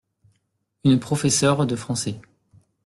[0.83, 2.19] Une professeure de français.